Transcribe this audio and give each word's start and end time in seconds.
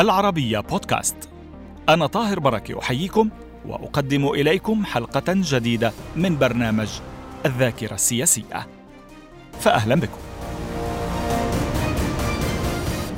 العربية 0.00 0.60
بودكاست. 0.60 1.16
أنا 1.88 2.06
طاهر 2.06 2.40
بركة 2.40 2.78
أحييكم 2.78 3.30
وأقدم 3.66 4.28
إليكم 4.28 4.84
حلقة 4.84 5.22
جديدة 5.28 5.92
من 6.16 6.38
برنامج 6.38 6.88
الذاكرة 7.46 7.94
السياسية. 7.94 8.66
فأهلا 9.60 9.94
بكم. 9.94 10.18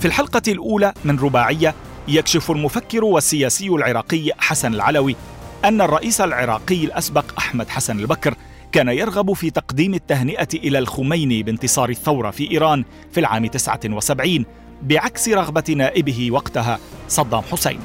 في 0.00 0.04
الحلقة 0.04 0.42
الأولى 0.48 0.92
من 1.04 1.18
رباعية 1.18 1.74
يكشف 2.08 2.50
المفكر 2.50 3.04
والسياسي 3.04 3.68
العراقي 3.68 4.30
حسن 4.38 4.74
العلوي 4.74 5.16
أن 5.64 5.80
الرئيس 5.80 6.20
العراقي 6.20 6.84
الأسبق 6.84 7.24
أحمد 7.38 7.68
حسن 7.68 8.00
البكر 8.00 8.34
كان 8.72 8.88
يرغب 8.88 9.32
في 9.32 9.50
تقديم 9.50 9.94
التهنئة 9.94 10.48
إلى 10.54 10.78
الخميني 10.78 11.42
بانتصار 11.42 11.90
الثورة 11.90 12.30
في 12.30 12.50
إيران 12.50 12.84
في 13.12 13.20
العام 13.20 13.46
79 13.46 14.44
بعكس 14.82 15.28
رغبة 15.28 15.74
نائبه 15.76 16.30
وقتها 16.30 16.78
صدام 17.08 17.42
حسين. 17.52 17.80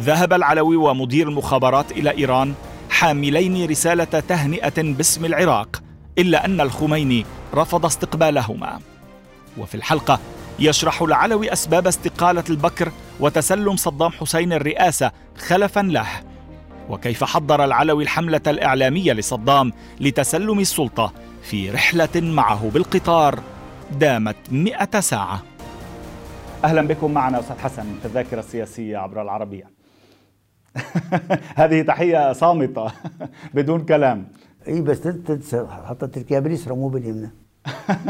ذهب 0.00 0.32
العلوي 0.32 0.76
ومدير 0.76 1.28
المخابرات 1.28 1.92
إلى 1.92 2.10
إيران 2.10 2.54
حاملين 2.90 3.70
رسالة 3.70 4.04
تهنئة 4.04 4.82
باسم 4.82 5.24
العراق، 5.24 5.82
إلا 6.18 6.44
أن 6.44 6.60
الخميني 6.60 7.26
رفض 7.54 7.86
استقبالهما. 7.86 8.80
وفي 9.58 9.74
الحلقة 9.74 10.20
يشرح 10.58 11.02
العلوي 11.02 11.52
أسباب 11.52 11.86
استقالة 11.86 12.44
البكر 12.50 12.92
وتسلم 13.20 13.76
صدام 13.76 14.10
حسين 14.10 14.52
الرئاسة 14.52 15.12
خلفا 15.38 15.80
له 15.80 16.08
وكيف 16.88 17.24
حضر 17.24 17.64
العلوي 17.64 18.02
الحملة 18.04 18.40
الإعلامية 18.46 19.12
لصدام 19.12 19.72
لتسلم 20.00 20.58
السلطة 20.60 21.12
في 21.42 21.70
رحلة 21.70 22.08
معه 22.16 22.70
بالقطار 22.74 23.40
دامت 23.92 24.36
مئة 24.50 25.00
ساعة 25.00 25.42
أهلا 26.64 26.82
بكم 26.82 27.14
معنا 27.14 27.40
أستاذ 27.40 27.58
حسن 27.58 27.82
في 28.00 28.04
الذاكرة 28.04 28.38
السياسية 28.38 28.98
عبر 28.98 29.22
العربية. 29.22 29.70
هذه 31.56 31.82
تحية 31.82 32.32
صامتة 32.32 32.92
بدون 33.54 33.84
كلام. 33.84 34.28
إي 34.68 34.80
بس 34.80 35.00
تنسى 35.00 35.66
حطيت 35.86 36.14
تركيا 36.14 36.40
باليسرى 36.40 36.74
مو 36.74 36.88
باليمنى. 36.88 37.30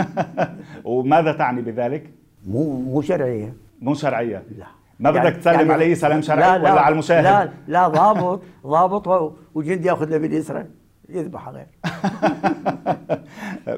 وماذا 0.85 1.33
تعني 1.33 1.63
بذلك؟ 1.63 2.11
مو 2.47 2.81
مو 2.81 3.03
شرعية. 3.03 3.55
مو 3.81 3.95
شرعية. 3.95 4.43
لا. 4.59 4.67
ما 5.01 5.11
بدك 5.11 5.37
تسلم 5.37 5.55
يعني 5.55 5.73
عليه 5.73 5.95
سلام 5.95 6.23
شرعي 6.23 6.41
لا 6.41 6.59
لا 6.59 6.73
ولا 6.73 6.81
على 6.81 6.93
المشاهد؟ 6.93 7.25
لا 7.25 7.51
لا 7.69 7.89
ضابط 7.89 8.43
ضابط 8.67 9.35
وجندي 9.55 9.89
ياخذ 9.89 10.09
له 10.09 10.19
باليسرى. 10.19 10.67
يذبح 11.09 11.49
غير 11.49 11.67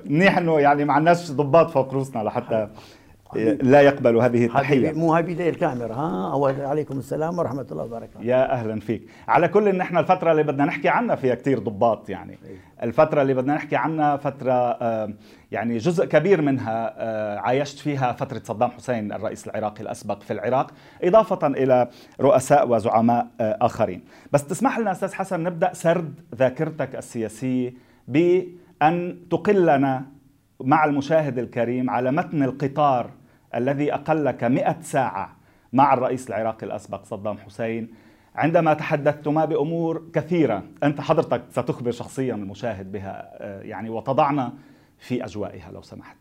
منيح 0.05 0.39
إنه 0.39 0.61
يعني 0.61 0.85
ما 0.85 0.93
عندناش 0.93 1.31
ضباط 1.33 1.71
فوق 1.71 1.95
روسنا 1.95 2.23
لحتى 2.23 2.69
لا 3.63 3.81
يقبلوا 3.81 4.25
هذه 4.25 4.45
التحية. 4.45 4.93
مو 4.93 5.15
هاي 5.15 5.23
بيدي 5.23 5.49
الكاميرا 5.49 5.95
ها؟ 5.95 6.33
اول 6.33 6.61
عليكم 6.61 6.99
السلام 6.99 7.39
ورحمة 7.39 7.67
الله 7.73 7.85
وبركاته. 7.85 8.23
يا 8.23 8.53
أهلا 8.53 8.81
فيك. 8.81 9.03
على 9.29 9.49
كل 9.49 9.69
إن 9.69 9.81
إحنا 9.81 10.01
الفترة 10.01 10.31
اللي 10.33 10.43
بدنا 10.43 10.65
نحكي 10.65 10.89
عنها 10.89 11.17
فيها 11.17 11.35
كتير 11.35 11.59
ضباط 11.59 12.11
يعني. 12.11 12.39
الفترة 12.83 13.23
اللي 13.23 13.35
بدنا 13.35 13.55
نحكي 13.55 13.77
عنها 13.77 14.17
فترة 14.17 14.53
آه، 14.53 15.15
يعني 15.53 15.79
جزء 15.79 16.05
كبير 16.05 16.43
منها 16.43 16.95
آه، 16.97 17.39
عايشت 17.39 17.79
فيها 17.79 18.13
فترة 18.13 18.41
صدام 18.45 18.71
حسين 18.71 19.13
الرئيس 19.13 19.47
العراقي 19.47 19.83
الأسبق 19.83 20.23
في 20.23 20.33
العراق 20.33 20.71
إضافة 21.03 21.47
إلى 21.47 21.89
رؤساء 22.21 22.69
وزعماء 22.69 23.27
آه، 23.41 23.59
آخرين. 23.61 24.05
بس 24.33 24.47
تسمح 24.47 24.79
لنا 24.79 24.93
أستاذ 24.93 25.15
حسن 25.15 25.43
نبدأ 25.43 25.73
سرد 25.73 26.15
ذاكرتك 26.35 26.97
السياسية 26.97 27.75
بأن 28.09 29.17
تقلنا 29.31 30.07
مع 30.61 30.85
المشاهد 30.85 31.39
الكريم 31.39 31.91
على 31.91 32.13
متن 32.13 32.43
القطار 32.43 33.11
الذي 33.55 33.95
أقلك 33.95 34.45
مئة 34.45 34.81
ساعة 34.81 35.37
مع 35.73 35.95
الرئيس 35.95 36.29
العراقي 36.29 36.67
الأسبق 36.67 37.05
صدام 37.05 37.39
حسين 37.39 37.89
عندما 38.35 38.75
تحدثتما 38.75 39.45
بأمور 39.45 40.03
كثيرة 40.13 40.63
أنت 40.83 41.01
حضرتك 41.01 41.43
ستخبر 41.51 41.91
شخصيا 41.91 42.35
المشاهد 42.35 42.93
بها 42.93 43.31
آه، 43.35 43.63
يعني 43.63 43.91
وتضعنا 43.91 44.53
في 44.99 45.25
أجوائها 45.25 45.73
لو 45.73 45.83
سمحت 45.83 46.17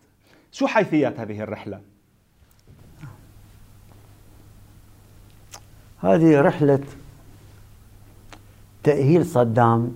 شو 0.51 0.67
حيثية 0.67 1.15
هذه 1.17 1.41
الرحلة؟ 1.41 1.81
هذه 5.99 6.41
رحلة 6.41 6.83
تأهيل 8.83 9.25
صدام 9.25 9.95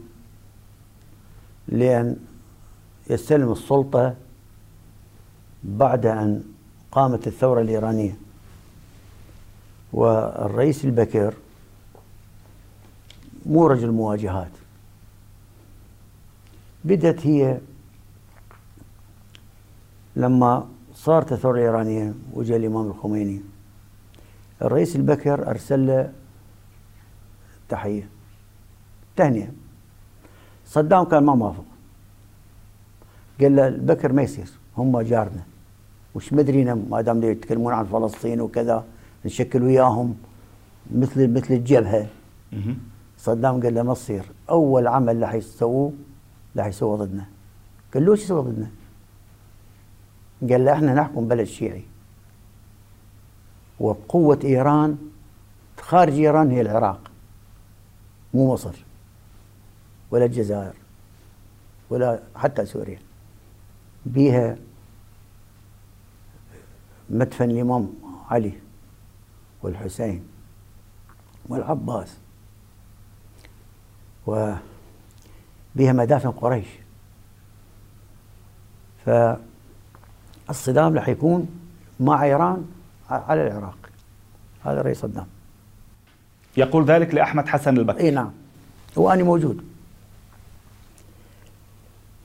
لأن 1.67 2.17
يستلم 3.09 3.51
السلطة 3.51 4.15
بعد 5.63 6.05
أن 6.05 6.43
قامت 6.91 7.27
الثورة 7.27 7.61
الإيرانية. 7.61 8.17
والرئيس 9.93 10.85
البكر 10.85 11.33
مو 13.45 13.67
رجل 13.67 13.91
مواجهات. 13.91 14.51
بدت 16.83 17.27
هي 17.27 17.59
لما 20.15 20.67
صارت 20.93 21.31
الثورة 21.31 21.55
الإيرانية 21.57 22.13
وجاء 22.33 22.57
الإمام 22.57 22.87
الخميني. 22.87 23.41
الرئيس 24.61 24.95
البكر 24.95 25.49
أرسل 25.49 25.87
له 25.87 26.13
تحية. 27.69 28.09
تهنئة. 29.15 29.51
صدام 30.65 31.03
كان 31.03 31.23
ما 31.23 31.35
موافق. 31.35 31.65
قال 33.41 33.55
له 33.55 33.67
البكر 33.67 34.13
ما 34.13 34.21
يصير 34.21 34.49
هم 34.77 35.01
جارنا. 35.01 35.43
وش 36.15 36.33
مدرينا 36.33 36.73
ما 36.73 37.01
دام 37.01 37.23
يتكلمون 37.23 37.73
عن 37.73 37.85
فلسطين 37.85 38.41
وكذا 38.41 38.85
نشكل 39.25 39.63
وياهم 39.63 40.15
مثل 40.91 41.33
مثل 41.33 41.53
الجبهة. 41.53 42.07
صدام 43.17 43.63
قال 43.63 43.73
له 43.73 43.83
ما 43.83 43.93
تصير. 43.93 44.25
أول 44.49 44.87
عمل 44.87 45.21
راح 45.21 45.33
يسووه 45.33 45.93
راح 46.57 46.65
يسووه 46.65 46.97
ضدنا. 46.97 47.25
قال 47.93 48.05
له 48.05 48.11
وش 48.11 48.23
يسوي 48.23 48.41
ضدنا؟ 48.41 48.69
قال 50.49 50.65
له 50.65 50.73
إحنا 50.73 50.93
نحكم 50.93 51.27
بلد 51.27 51.47
شيعي. 51.47 51.83
وقوة 53.79 54.39
إيران 54.43 54.97
خارج 55.79 56.13
إيران 56.13 56.51
هي 56.51 56.61
العراق. 56.61 57.11
مو 58.33 58.53
مصر 58.53 58.85
ولا 60.11 60.25
الجزائر 60.25 60.73
ولا 61.89 62.19
حتى 62.35 62.65
سوريا. 62.65 62.99
بيها 64.05 64.57
مدفن 67.09 67.51
الإمام 67.51 67.93
علي 68.29 68.53
والحسين 69.63 70.23
والعباس 71.49 72.17
وبها 74.27 74.59
مدافن 75.75 76.31
قريش. 76.31 76.67
فالصدام 80.47 80.95
راح 80.95 81.07
يكون 81.07 81.47
مع 81.99 82.23
إيران 82.23 82.65
على 83.09 83.47
العراق. 83.47 83.77
هذا 84.63 84.81
رئيس 84.81 84.99
صدام 84.99 85.27
يقول 86.57 86.85
ذلك 86.85 87.13
لأحمد 87.13 87.47
حسن 87.47 87.77
البكر. 87.77 87.99
إي 87.99 88.11
نعم. 88.11 88.31
واني 88.95 89.23
موجود. 89.23 89.63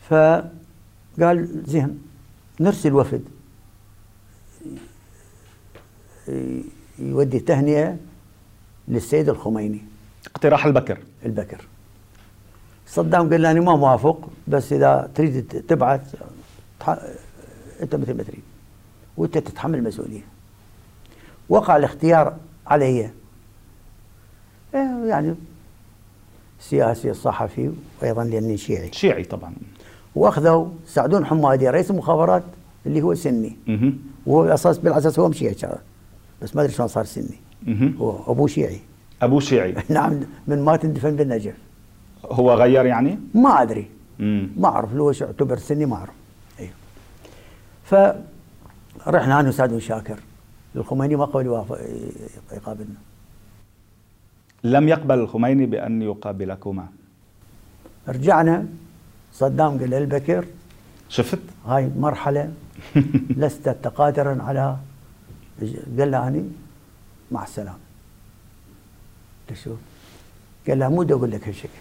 فقال 0.08 1.62
زين 1.66 2.02
نرسل 2.60 2.92
وفد. 2.92 3.24
يودي 6.98 7.40
تهنئه 7.40 7.96
للسيد 8.88 9.28
الخميني. 9.28 9.80
اقتراح 10.26 10.66
البكر. 10.66 10.98
البكر. 11.24 11.64
صدام 12.86 13.30
قال 13.30 13.46
أنا 13.46 13.60
ما 13.60 13.76
موافق 13.76 14.30
بس 14.48 14.72
إذا 14.72 15.10
تريد 15.14 15.64
تبعث 15.68 16.14
تح... 16.80 16.98
أنت 17.82 17.94
مثل 17.94 18.14
ما 18.14 18.22
تريد. 18.22 18.42
وأنت 19.16 19.38
تتحمل 19.38 19.78
المسؤولية. 19.78 20.22
وقع 21.48 21.76
الاختيار 21.76 22.36
علي. 22.66 23.10
إيه 24.74 25.04
يعني 25.08 25.34
سياسي 26.60 27.14
صحفي 27.14 27.70
وأيضا 28.02 28.24
لأني 28.24 28.56
شيعي. 28.56 28.92
شيعي 28.92 29.24
طبعا. 29.24 29.54
وأخذوا 30.14 30.68
سعدون 30.86 31.26
حمادي 31.26 31.70
رئيس 31.70 31.90
المخابرات 31.90 32.42
اللي 32.86 33.02
هو 33.02 33.14
سني. 33.14 33.56
وهو 34.26 34.44
الاساس 34.44 34.78
بالأساس 34.78 35.18
هو 35.18 35.28
مشيعي. 35.28 35.56
بس 36.42 36.56
ما 36.56 36.62
أدري 36.62 36.72
شلون 36.72 36.88
صار 36.88 37.04
سني. 37.04 37.40
هو 37.98 38.32
ابوه 38.32 38.46
شيعي. 38.46 38.80
أبوه 39.22 39.40
شيعي. 39.40 39.74
نعم 39.88 40.20
من 40.46 40.62
ما 40.64 40.76
تندفن 40.76 41.16
بالنجف. 41.16 41.54
هو 42.24 42.54
غير 42.54 42.86
يعني؟ 42.86 43.18
ما 43.34 43.62
أدري. 43.62 43.90
ما 44.56 44.68
أعرف 44.68 44.94
لو 44.94 45.12
شو 45.12 45.24
يعتبر 45.24 45.58
سني 45.58 45.86
ما 45.86 45.96
أعرف. 45.96 46.14
أيوه 46.60 46.72
فرحنا 47.84 49.40
أنا 49.40 49.48
وسعد 49.48 49.70
بن 49.70 49.80
شاكر. 49.80 50.18
الخميني 50.76 51.16
ما 51.16 51.24
قبل 51.24 51.46
يوافق 51.46 51.78
يقابلنا. 52.52 53.00
لم 54.64 54.88
يقبل 54.88 55.18
الخميني 55.18 55.66
بأن 55.66 56.02
يقابلكما. 56.02 56.86
رجعنا 58.08 58.66
صدام 59.32 59.78
قال 59.78 59.90
للبكر 59.90 60.44
شفت؟ 61.08 61.38
هاي 61.66 61.90
مرحلة 61.98 62.52
لست 63.42 63.68
قادرا 63.68 64.42
على 64.42 64.76
قال 65.60 66.10
له 66.10 66.28
أنا 66.28 66.42
مع 67.30 67.44
السلامة. 67.44 67.78
تشوف؟ 69.48 69.78
قال 70.68 70.78
له 70.78 70.88
مو 70.88 71.02
أقول 71.02 71.30
لك 71.30 71.48
هالشكل. 71.48 71.80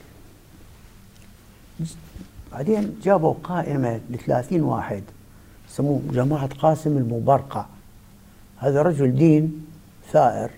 بعدين 2.51 2.99
جابوا 3.03 3.33
قائمة 3.43 3.99
ل 4.09 4.17
30 4.17 4.61
واحد 4.61 5.03
سموه 5.69 6.01
جماعة 6.11 6.47
قاسم 6.47 6.97
المبرقع 6.97 7.65
هذا 8.57 8.81
رجل 8.81 9.15
دين 9.15 9.65
ثائر 10.11 10.51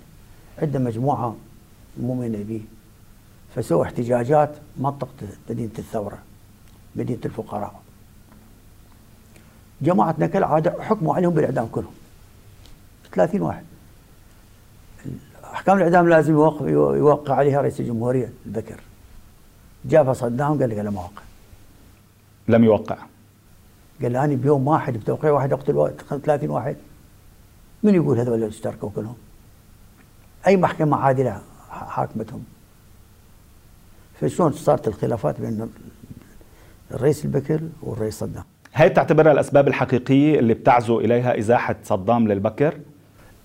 عنده 0.62 0.80
مجموعة 0.80 1.36
مؤمنة 2.00 2.44
به 2.44 2.62
فسووا 3.56 3.84
احتجاجات 3.84 4.56
منطقة 4.78 5.28
مدينة 5.50 5.72
الثورة 5.80 6.18
مدينة 6.96 7.20
الفقراء. 7.26 7.82
جماعتنا 9.82 10.28
كالعاده 10.28 10.84
حكموا 10.84 11.16
عليهم 11.16 11.34
بالإعدام 11.34 11.68
كلهم. 11.72 11.94
30 13.14 13.42
واحد. 13.42 13.64
احكام 15.44 15.78
الإعدام 15.78 16.10
لازم 16.10 16.34
يوقع, 16.34 16.70
يوقع 16.70 17.36
عليها 17.36 17.62
رئيس 17.62 17.80
الجمهورية 17.80 18.34
البكر. 18.46 18.80
جابها 19.86 20.14
صدام 20.14 20.60
قال 20.60 20.70
لي 20.70 20.76
قال 20.76 20.88
ما 20.88 21.02
وقع 21.02 21.22
لم 22.48 22.64
يوقع. 22.64 22.98
قال 24.02 24.16
أنا 24.16 24.36
بيوم 24.36 24.68
واحد 24.68 24.98
بتوقيع 24.98 25.32
واحد 25.32 25.54
أقتل 25.54 25.94
30 26.24 26.50
واحد. 26.50 26.76
من 27.84 27.96
يقول 27.96 28.20
هذول 28.20 28.34
اللي 28.34 28.48
اشتركوا 28.48 28.90
كلهم؟ 28.96 29.16
أي 30.48 30.58
محكمة 30.58 30.98
عادلة 30.98 31.42
حاكمتهم؟ 31.70 32.44
فشلون 34.22 34.52
صارت 34.52 34.88
الخلافات 34.88 35.42
بين 35.42 35.70
الرئيس 36.92 37.26
البكر 37.26 37.62
والرئيس 37.82 38.20
صدام؟ 38.20 38.44
هي 38.74 38.90
تعتبرها 38.90 39.32
الأسباب 39.32 39.68
الحقيقية 39.68 40.40
اللي 40.40 40.54
بتعزو 40.54 41.00
إليها 41.00 41.40
إزاحة 41.40 41.76
صدام 41.84 42.28
للبكر؟ 42.28 42.80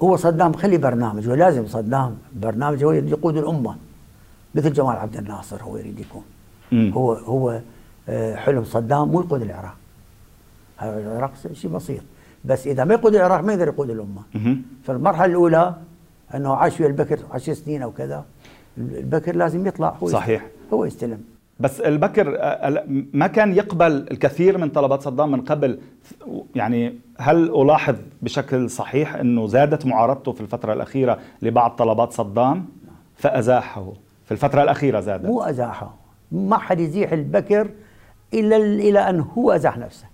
هو 0.02 0.16
صدام 0.16 0.52
خلي 0.52 0.78
برنامج 0.78 1.28
ولازم 1.28 1.66
صدام 1.66 2.16
برنامج 2.34 2.84
هو 2.84 2.92
يقود 2.92 3.36
الأمة 3.36 3.76
مثل 4.54 4.72
جمال 4.72 4.96
عبد 4.96 5.16
الناصر 5.16 5.62
هو 5.62 5.76
يريد 5.76 5.98
يكون 5.98 6.22
مم. 6.72 6.92
هو 6.94 7.12
هو 7.12 7.60
آه، 8.08 8.34
حلم 8.36 8.64
صدام 8.64 9.08
مو 9.08 9.20
يقود 9.20 9.42
العراق 9.42 9.76
العراق 10.82 11.32
شيء 11.52 11.70
بسيط 11.70 12.02
بس 12.44 12.66
إذا 12.66 12.84
ما 12.84 12.94
يقود 12.94 13.14
العراق 13.14 13.40
ما 13.40 13.52
يقدر 13.52 13.68
يقود 13.68 13.90
الأمة 13.90 14.22
مم. 14.34 14.62
فالمرحله 14.84 15.24
الأولى 15.24 15.74
أنه 16.34 16.54
عاش 16.54 16.80
ويا 16.80 16.88
البكر 16.88 17.18
عشر 17.30 17.54
سنين 17.54 17.82
أو 17.82 17.90
كذا 17.92 18.24
البكر 18.78 19.36
لازم 19.36 19.66
يطلع 19.66 19.96
هو 20.02 20.08
صحيح 20.08 20.42
يستلم. 20.42 20.56
هو 20.72 20.84
يستلم 20.84 21.20
بس 21.60 21.80
البكر 21.80 22.36
آه، 22.38 22.84
ما 23.12 23.26
كان 23.26 23.54
يقبل 23.54 23.92
الكثير 24.10 24.58
من 24.58 24.68
طلبات 24.68 25.02
صدام 25.02 25.30
من 25.30 25.40
قبل. 25.40 25.78
يعني 26.54 26.94
هل 27.18 27.62
ألاحظ 27.62 27.94
بشكل 28.22 28.70
صحيح 28.70 29.14
أنه 29.14 29.46
زادت 29.46 29.86
معارضته 29.86 30.32
في 30.32 30.40
الفترة 30.40 30.72
الأخيرة 30.72 31.18
لبعض 31.42 31.70
طلبات 31.70 32.12
صدام؟ 32.12 32.66
فأزاحه. 33.16 33.92
في 34.24 34.32
الفترة 34.32 34.62
الأخيرة 34.62 35.00
زادت. 35.00 35.26
مو 35.26 35.42
أزاحه. 35.42 35.94
ما 36.32 36.58
حد 36.58 36.80
يزيح 36.80 37.12
البكر 37.12 37.68
إلا 38.34 38.56
إلى 38.56 38.98
أن 38.98 39.20
هو 39.20 39.52
أزاح 39.52 39.78
نفسه. 39.78 40.06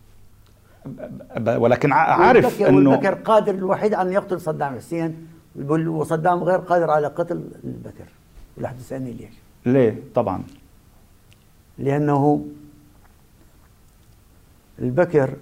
ولكن 1.47 1.93
عارف 1.93 2.63
إنه 2.63 2.95
البكر 2.95 3.15
قادر 3.15 3.55
الوحيد 3.55 3.95
أن 3.95 4.13
يقتل 4.13 4.41
صدام 4.41 4.77
حسين 4.77 5.27
وصدام 5.71 6.43
غير 6.43 6.59
قادر 6.59 6.91
على 6.91 7.07
قتل 7.07 7.45
البكر. 7.65 8.05
ولا 8.59 8.69
حد 8.69 8.81
يسالني 8.81 9.13
ليش 9.13 9.35
ليه؟ 9.67 9.97
طبعا. 10.15 10.43
لأنه 11.83 12.47
البكر 14.79 15.37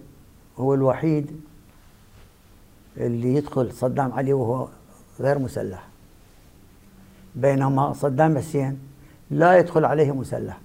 هو 0.59 0.75
الوحيد 0.75 1.41
اللي 2.97 3.35
يدخل 3.35 3.73
صدام 3.73 4.13
علي 4.13 4.33
وهو 4.33 4.69
غير 5.21 5.39
مسلح. 5.39 5.89
بينما 7.35 7.93
صدام 7.93 8.39
حسين 8.39 8.79
لا 9.31 9.59
يدخل 9.59 9.85
عليه 9.85 10.13
مسلح. 10.13 10.61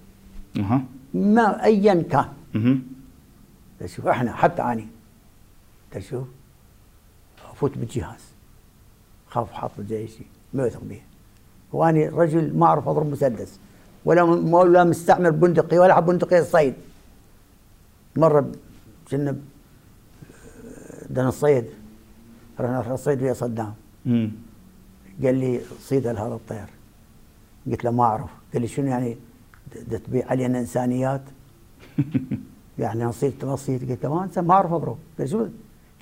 أه. 0.58 0.80
ما 1.14 1.64
ايا 1.64 2.02
كان. 2.02 2.28
أه. 2.56 2.78
تشوف 3.80 4.06
إحنا 4.06 4.32
حتى 4.32 4.62
اني 4.62 4.88
تشوف 5.90 6.28
أفوت 7.50 7.78
بالجهاز. 7.78 8.20
خاف 9.28 9.52
حاط 9.52 9.80
جيشي 9.80 10.24
ما 10.54 10.66
يثق 10.66 10.80
به 10.84 11.00
واني 11.72 12.08
رجل 12.08 12.56
ما 12.58 12.66
اعرف 12.66 12.88
اضرب 12.88 13.06
مسدس. 13.06 13.58
ولا 14.06 14.22
ولا 14.22 14.84
مستعمل 14.84 15.32
بندقية 15.32 15.78
ولا 15.78 16.00
بندقية 16.00 16.42
صيد 16.42 16.74
مرة 18.16 18.52
كنا 19.10 19.36
بدنا 21.10 21.28
الصيد 21.28 21.66
رحنا 22.60 22.94
الصيد 22.94 23.22
ويا 23.22 23.32
صدام. 23.32 23.74
قال 25.22 25.34
لي 25.40 25.60
صيد 25.88 26.06
هذا 26.06 26.34
الطير. 26.40 26.68
قلت 27.66 27.84
له 27.84 27.90
ما 27.90 28.04
أعرف. 28.04 28.30
قال 28.52 28.62
لي 28.62 28.68
شنو 28.68 28.86
يعني؟ 28.86 29.16
تبيع 30.06 30.24
علينا 30.30 30.58
إنسانيات؟ 30.58 31.22
يعني 32.82 33.04
نصيد 33.04 33.44
نصيد 33.44 33.90
قلت 33.90 34.04
له 34.04 34.14
ما 34.14 34.24
أنسى 34.24 34.40
ما 34.40 34.54
أعرف 34.54 34.72
أضرب. 34.72 34.98
قال 35.18 35.28
شو؟ 35.28 35.46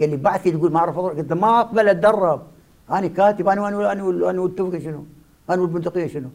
قال 0.00 0.10
لي 0.10 0.16
بعثي 0.16 0.50
تقول 0.50 0.72
ما 0.72 0.78
أعرف 0.78 0.98
أضرب. 0.98 1.18
قلت 1.18 1.30
له 1.30 1.36
ما 1.36 1.60
أقبل 1.60 1.88
أتدرب. 1.88 2.42
أنا 2.90 3.06
كاتب 3.06 3.48
أنا 3.48 3.68
أنا 3.68 3.92
أنا 3.92 4.30
أنا 4.30 4.40
والتفقة 4.40 4.78
شنو؟ 4.78 5.04
أنا 5.50 5.62
والبندقية 5.62 6.06
شنو؟ 6.06 6.30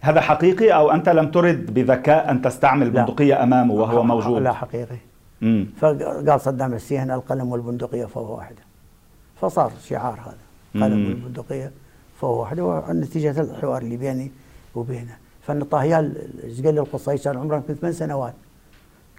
هذا 0.00 0.20
حقيقي 0.20 0.70
أو 0.70 0.90
أنت 0.90 1.08
لم 1.08 1.30
ترد 1.30 1.74
بذكاء 1.74 2.30
أن 2.30 2.42
تستعمل 2.42 2.90
بندقية 2.90 3.42
أمامه 3.42 3.74
وهو 3.74 4.02
موجود؟ 4.02 4.42
لا 4.42 4.52
حقيقي. 4.52 4.96
مم. 5.40 5.66
فقال 5.80 6.40
صدام 6.40 6.74
حسين 6.74 7.10
القلم 7.10 7.52
والبندقية 7.52 8.04
فهو 8.04 8.36
واحدة 8.36 8.62
فصار 9.40 9.72
شعار 9.88 10.18
هذا 10.20 10.84
قلم 10.84 11.06
والبندقية 11.06 11.72
فهو 12.20 12.40
واحدة 12.40 12.64
ونتيجه 12.64 13.40
الحوار 13.40 13.82
اللي 13.82 13.96
بيني 13.96 14.32
وبينه. 14.74 15.16
فإن 15.42 15.62
طاهيال 15.62 16.16
إيش 16.44 16.62
قال 16.62 16.74
لي 16.74 16.80
القصي؟ 16.80 17.18
كان 17.18 17.36
عمره 17.36 17.56
يمكن 17.56 17.74
ثمان 17.74 17.92
سنوات. 17.92 18.34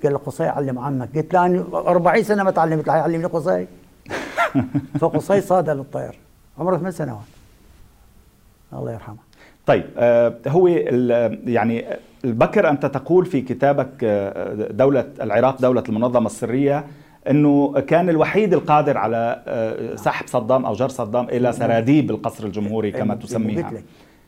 قال 0.04 0.12
القصي 0.12 0.44
علم 0.44 0.80
عمك. 0.80 1.18
قلت 1.18 1.34
له 1.34 1.46
أنا 1.46 1.66
40 1.74 2.24
سنة 2.24 2.44
ما 2.44 2.52
تعلمت. 2.52 2.88
يعلمني 2.88 3.26
قصي. 3.26 3.68
فقصي 5.00 5.42
صاد 5.42 5.70
للطير 5.70 6.20
عمره 6.60 6.78
ثمان 6.78 6.92
سنوات. 6.92 7.32
الله 8.74 8.92
يرحمه. 8.92 9.31
طيب 9.66 9.84
آه، 9.98 10.34
هو 10.48 10.68
يعني 10.68 11.86
البكر 12.26 12.70
أنت 12.70 12.86
تقول 12.86 13.26
في 13.26 13.42
كتابك 13.42 13.90
آه، 14.04 14.54
دولة 14.72 15.08
العراق 15.22 15.62
دولة 15.62 15.84
المنظمة 15.90 16.26
السرية 16.26 16.86
إنه 17.30 17.74
كان 17.88 18.10
الوحيد 18.10 18.54
القادر 18.54 18.98
على 18.98 19.44
آه، 19.48 19.96
سحب 19.96 20.28
صدام 20.28 20.66
أو 20.66 20.74
جر 20.74 20.90
صدام 20.90 21.30
إلى 21.30 21.52
سراديب 21.52 22.12
القصر 22.12 22.46
الجمهوري 22.46 22.92
كما 22.92 23.16
تسميها. 23.16 23.72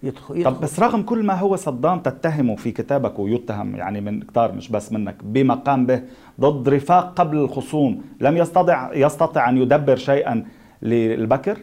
يدخل 0.04 0.38
يدخل. 0.38 0.44
طب 0.44 0.62
بس 0.62 0.80
رغم 0.80 1.02
كل 1.02 1.24
ما 1.24 1.34
هو 1.34 1.56
صدام 1.56 2.00
تتهمه 2.00 2.56
في 2.56 2.72
كتابك 2.72 3.20
ويتهم 3.20 3.75
يعني 3.75 4.02
من 4.02 4.22
كتار 4.22 4.52
مش 4.52 4.70
بس 4.70 4.92
منك 4.92 5.16
بما 5.24 5.54
قام 5.54 5.86
به 5.86 6.02
ضد 6.40 6.70
رفاق 6.70 7.13
قبل 7.13 7.38
الخصوم 7.38 8.02
لم 8.20 8.38
يستطع 8.38 8.94
يستطع 8.94 9.50
أن 9.50 9.58
يدبر 9.58 9.96
شيئا 9.96 10.46
للبكر؟ 10.82 11.58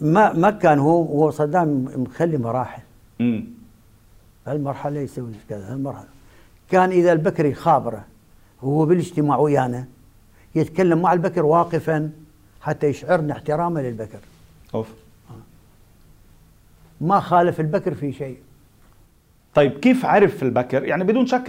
ما 0.00 0.32
ما 0.32 0.50
كان 0.50 0.78
هو 0.78 1.02
هو 1.02 1.30
صدام 1.30 1.88
مخلي 1.96 2.38
مراحل. 2.38 2.82
امم 3.20 3.44
هالمرحلة 4.46 5.00
يسوي 5.00 5.32
كذا 5.48 5.72
هالمرحلة. 5.72 6.08
كان 6.70 6.90
إذا 6.90 7.12
البكري 7.12 7.54
خابرة 7.54 8.04
وهو 8.62 8.86
بالاجتماع 8.86 9.38
ويانا 9.38 9.84
يتكلم 10.54 11.02
مع 11.02 11.12
البكر 11.12 11.44
واقفا 11.44 12.10
حتى 12.60 12.86
يشعرنا 12.86 13.32
احترامه 13.32 13.82
للبكر. 13.82 14.18
أوف. 14.74 14.88
ما 17.00 17.20
خالف 17.20 17.60
البكر 17.60 17.94
في 17.94 18.12
شيء. 18.12 18.38
طيب 19.54 19.72
كيف 19.72 20.06
عرف 20.06 20.42
البكر؟ 20.42 20.84
يعني 20.84 21.04
بدون 21.04 21.26
شك 21.26 21.48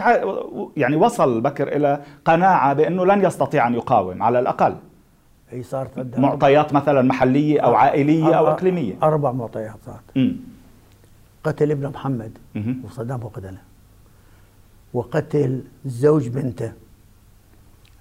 يعني 0.77 0.95
وصل 0.95 1.35
البكر 1.35 1.75
إلى 1.75 2.01
قناعة 2.25 2.73
بأنه 2.73 3.05
لن 3.05 3.25
يستطيع 3.25 3.67
أن 3.67 3.73
يقاوم 3.73 4.23
على 4.23 4.39
الأقل. 4.39 4.75
هي 5.49 5.63
صارت 5.63 6.17
معطيات 6.17 6.73
مثلا 6.73 7.01
محلية 7.01 7.59
أو 7.59 7.75
عائلية 7.75 8.37
أو 8.37 8.47
إقليمية. 8.47 8.93
أربع 9.03 9.31
معطيات 9.31 9.75
صارت. 9.85 10.35
قتل 11.43 11.71
ابن 11.71 11.87
محمد 11.87 12.37
وصدام 12.83 13.19
قتله 13.19 13.57
وقتل 14.93 15.61
زوج 15.85 16.27
بنته. 16.27 16.71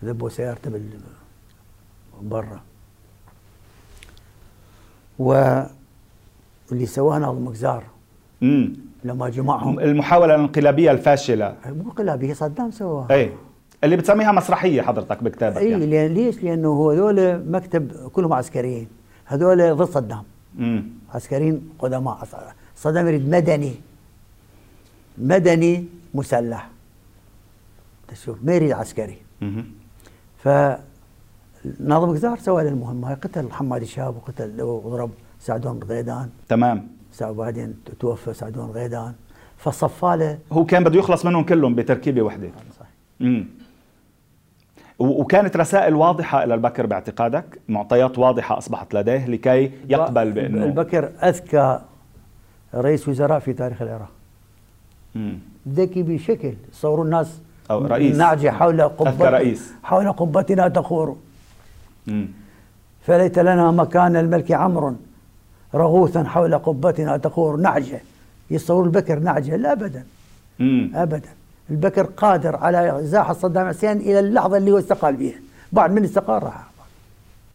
ذبوا 0.04 0.28
سيارته 0.28 0.80
برا. 2.22 2.60
واللي 5.18 6.86
سواه 6.86 7.18
ناظم 7.18 7.46
مكزار. 7.46 7.84
لما 9.04 9.28
جمعهم. 9.28 9.80
المحاولة 9.80 10.34
الانقلابية 10.34 10.90
الفاشلة. 10.90 11.56
مو 11.66 11.82
انقلابية 11.82 12.32
صدام 12.32 12.70
سواها. 12.70 13.06
اي 13.10 13.32
اللي 13.84 13.96
بتسميها 13.96 14.32
مسرحية 14.32 14.82
حضرتك 14.82 15.22
بكتابك 15.22 15.56
اي 15.56 15.70
يعني. 15.70 15.86
لأن 15.86 16.14
ليش؟ 16.14 16.42
لأنه 16.42 16.68
هو 16.68 16.90
هذول 16.90 17.50
مكتب 17.50 17.92
كلهم 18.12 18.32
عسكريين. 18.32 18.88
هذول 19.24 19.76
ضد 19.76 19.84
صدام. 19.84 20.22
مم. 20.58 20.84
عسكريين 21.14 21.68
قدماء. 21.78 22.28
صدام 22.76 23.06
يريد 23.08 23.28
مدني. 23.28 23.74
مدني 25.18 25.84
مسلح. 26.14 26.70
تشوف 28.08 28.38
ما 28.42 28.54
يريد 28.54 28.72
عسكري. 28.72 29.18
ف 30.38 30.48
ناظم 31.80 32.10
قزار 32.10 32.38
سوى 32.38 32.62
له 32.62 32.68
المهمة. 32.68 33.14
قتل 33.14 33.52
حماد 33.52 33.84
شهاب 33.84 34.16
وقتل 34.16 34.62
وضرب 34.62 35.10
سعدون 35.40 35.80
غيدان. 35.82 36.30
تمام. 36.48 36.88
وبعدين 37.22 37.74
توفى 38.00 38.34
سعدون 38.34 38.70
غيدان. 38.70 39.12
فصفى 39.58 40.16
له 40.18 40.38
هو 40.52 40.64
كان 40.64 40.84
بده 40.84 40.98
يخلص 40.98 41.26
منهم 41.26 41.44
كلهم 41.44 41.74
بتركيبة 41.74 42.22
وحدة. 42.22 42.50
صحيح. 42.78 42.90
امم 43.20 43.46
وكانت 44.98 45.56
رسائل 45.56 45.94
واضحة 45.94 46.44
إلى 46.44 46.54
البكر 46.54 46.86
باعتقادك 46.86 47.44
معطيات 47.68 48.18
واضحة 48.18 48.58
أصبحت 48.58 48.94
لديه 48.94 49.26
لكي 49.26 49.70
يقبل 49.88 50.32
بأنه 50.32 50.64
البكر 50.64 51.10
أذكى 51.22 51.80
رئيس 52.74 53.08
وزراء 53.08 53.38
في 53.38 53.52
تاريخ 53.52 53.82
العراق. 53.82 54.10
ذكي 55.68 56.02
بشكل 56.02 56.54
صوروا 56.72 57.04
الناس 57.04 57.40
أو 57.70 57.86
رئيس. 57.86 58.16
نعجة 58.16 58.50
حول 58.50 58.82
قبة 58.82 59.30
رئيس. 59.30 59.72
حول 59.82 60.12
قبتنا 60.12 60.68
تخور. 60.68 61.16
فليت 63.02 63.38
لنا 63.38 63.70
مكان 63.70 64.16
الملك 64.16 64.52
عمرو 64.52 64.94
رغوثا 65.74 66.24
حول 66.24 66.58
قبتنا 66.58 67.16
تخور 67.16 67.56
نعجة 67.56 68.00
يصور 68.50 68.84
البكر 68.84 69.18
نعجة 69.18 69.56
لا 69.56 69.72
أبدا 69.72 70.04
مم. 70.58 70.90
أبدا 70.94 71.28
البكر 71.70 72.02
قادر 72.06 72.56
على 72.56 72.98
إزاحة 72.98 73.32
صدام 73.32 73.68
حسين 73.68 73.96
إلى 73.96 74.20
اللحظة 74.20 74.56
اللي 74.56 74.70
هو 74.70 74.78
استقال 74.78 75.16
فيها 75.16 75.38
بعد 75.72 75.90
من 75.90 76.04
استقال 76.04 76.42
راح 76.42 76.66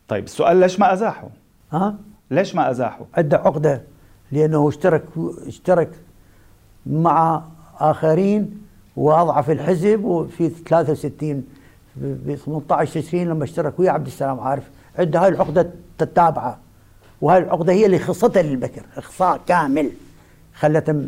طيب 0.08 0.24
السؤال 0.24 0.58
ليش 0.58 0.80
ما 0.80 0.94
أزاحوا 0.94 1.30
ها؟ 1.72 1.96
ليش 2.32 2.56
ما 2.56 2.72
أزاحوا 2.72 3.06
عنده 3.14 3.38
عقدة 3.38 3.82
لأنه 4.32 4.70
اشترك 4.70 5.04
اشترك 5.48 5.90
مع 6.86 7.42
آخرين 7.80 8.62
وأضعف 8.96 9.50
الحزب 9.50 10.04
وفي 10.04 10.50
63 10.50 11.44
ب 11.96 12.36
18 12.36 13.02
تشرين 13.02 13.30
لما 13.30 13.44
اشترك 13.44 13.80
ويا 13.80 13.92
عبد 13.92 14.08
السلام 14.08 14.40
عارف؟ 14.40 14.64
عنده 15.00 15.20
هاي 15.20 15.28
العقدة 15.30 15.70
تتابعة. 15.98 16.58
وهاي 17.22 17.40
العقدة 17.44 17.74
هي 17.74 17.86
اللي 17.86 18.00
خصتها 18.00 18.42
للبكر 18.42 18.82
إخصاء 18.98 19.42
كامل. 19.48 19.90
خلته 20.56 21.08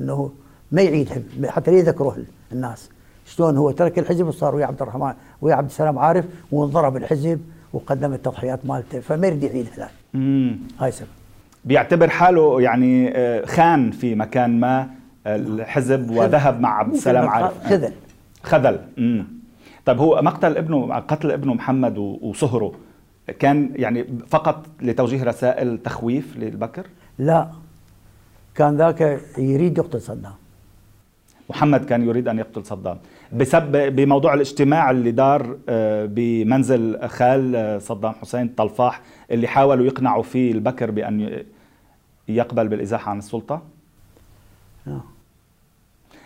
أنه 0.00 0.30
ما 0.72 0.82
يعيدها 0.82 1.22
حتى 1.46 1.70
لا 1.70 1.76
يذكروه 1.76 2.16
الناس. 2.52 2.90
شلون 3.26 3.56
هو 3.56 3.70
ترك 3.70 3.98
الحزب 3.98 4.26
وصار 4.26 4.54
ويا 4.54 4.66
عبد 4.66 4.82
الرحمن 4.82 5.12
ويا 5.42 5.54
عبد 5.54 5.68
السلام 5.68 5.98
عارف 5.98 6.24
وانضرب 6.52 6.96
الحزب 6.96 7.40
وقدم 7.72 8.12
التضحيات 8.12 8.66
مالته 8.66 9.00
فما 9.00 9.26
يريد 9.26 9.42
يعيد 9.42 9.66
هذا. 9.72 9.90
هاي 10.78 10.90
سبب. 10.90 11.08
بيعتبر 11.64 12.08
حاله 12.08 12.60
يعني 12.60 13.16
آه، 13.16 13.46
خان 13.46 13.90
في 13.90 14.14
مكان 14.14 14.60
ما 14.60 14.88
الحزب 15.26 16.10
وذهب 16.10 16.60
مع 16.60 16.78
عبد 16.78 16.94
السلام 16.94 17.28
عارف. 17.28 17.66
خذل. 17.66 17.92
خذل. 18.42 18.80
مم. 18.96 19.26
طيب 19.86 19.98
هو 19.98 20.22
مقتل 20.22 20.56
ابنه 20.56 20.98
قتل 20.98 21.30
ابنه 21.30 21.54
محمد 21.54 21.98
وصهره 21.98 22.72
كان 23.38 23.70
يعني 23.76 24.06
فقط 24.28 24.66
لتوجيه 24.80 25.24
رسائل 25.24 25.78
تخويف 25.78 26.36
للبكر؟ 26.36 26.86
لا. 27.18 27.48
كان 28.54 28.76
ذاك 28.76 29.20
يريد 29.38 29.78
يقتل 29.78 30.00
صدام. 30.00 30.32
محمد 31.50 31.84
كان 31.84 32.02
يريد 32.08 32.28
أن 32.28 32.38
يقتل 32.38 32.64
صدام. 32.66 32.98
بسبب 33.32 33.96
بموضوع 33.96 34.34
الاجتماع 34.34 34.90
اللي 34.90 35.10
دار 35.10 35.56
آه، 35.68 36.06
بمنزل 36.06 37.08
خال 37.08 37.56
آه، 37.56 37.78
صدام 37.78 38.12
حسين 38.12 38.48
طلفاح 38.48 39.00
اللي 39.30 39.46
حاولوا 39.48 39.86
يقنعوا 39.86 40.22
فيه 40.22 40.52
البكر 40.52 40.90
بأن 40.90 41.20
ي- 41.20 41.44
يقبل 42.28 42.68
بالإزاحة 42.68 43.10
عن 43.10 43.18
السلطة. 43.18 43.62
آه. 44.88 45.00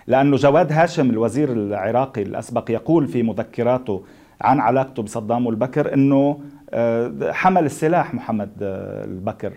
لأنه 0.06 0.36
جواد 0.36 0.72
هاشم 0.72 1.10
الوزير 1.10 1.52
العراقي 1.52 2.22
الأسبق 2.22 2.70
يقول 2.70 3.08
في 3.08 3.22
مذكراته 3.22 4.04
عن 4.40 4.60
علاقته 4.60 5.02
بصدام 5.02 5.46
والبكر 5.46 5.94
إنه 5.94 6.40
آه، 6.70 7.12
حمل 7.32 7.64
السلاح 7.64 8.14
محمد 8.14 8.50
البكر 8.62 9.52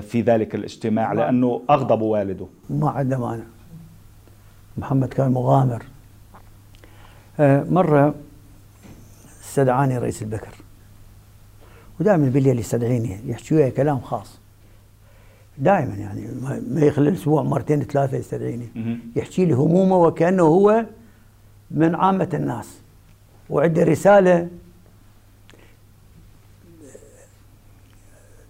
في 0.00 0.20
ذلك 0.20 0.54
الاجتماع 0.54 1.12
لأنه 1.12 1.62
أغضب 1.70 2.00
والده. 2.02 2.46
ما 2.70 2.90
عنده 2.90 3.18
مانع. 3.18 3.44
محمد 4.76 5.08
كان 5.08 5.32
مغامر. 5.32 5.82
آه، 7.40 7.64
مرة 7.64 8.14
استدعاني 9.44 9.98
رئيس 9.98 10.22
البكر. 10.22 10.54
ودائما 12.00 12.28
بالليل 12.28 12.58
يستدعيني 12.58 13.20
يحكي 13.30 13.54
وياي 13.54 13.70
كلام 13.70 14.00
خاص. 14.00 14.38
دائما 15.58 15.94
يعني 15.94 16.26
ما- 16.42 16.80
يخلى 16.80 17.08
الأسبوع 17.08 17.42
مرتين 17.42 17.82
ثلاثة 17.82 18.16
يستدعيني. 18.16 18.68
يحكي 19.16 19.44
لي 19.44 19.52
همومه 19.54 19.96
وكأنه 19.96 20.42
هو 20.42 20.86
من 21.70 21.94
عامة 21.94 22.28
الناس. 22.34 22.78
وعنده 23.50 23.82
رسالة 23.82 24.48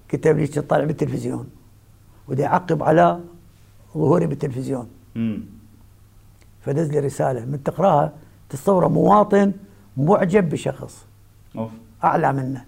كتب 0.09 0.39
لي 0.39 0.47
طالع 0.47 0.85
بالتلفزيون. 0.85 1.51
وده 2.29 2.45
يعقب 2.45 2.83
على 2.83 3.21
ظهوري 3.95 4.27
بالتلفزيون. 4.27 4.89
فدز 6.65 6.91
لي 6.91 6.99
رسالة 6.99 7.45
من 7.45 7.63
تقراها 7.63 8.13
تتصور 8.49 8.89
مواطن 8.89 9.53
معجب 9.97 10.49
بشخص 10.49 11.07
أوف. 11.57 11.71
أعلى 12.05 12.33
منه 12.33 12.65